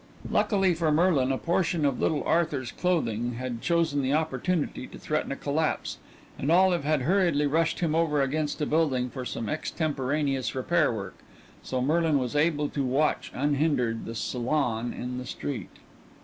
[0.31, 5.31] Luckily for Merlin a portion of little Arthur's clothing had chosen the opportunity to threaten
[5.31, 5.99] a collapse,
[6.39, 11.19] and Olive had hurriedly rushed him over against a building for some extemporaneous repair work,
[11.61, 15.69] so Merlin was able to watch, unhindered, the salon in the street.